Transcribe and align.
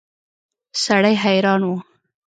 سړی 0.83 1.13
حیران 1.23 1.61
و. 1.65 1.69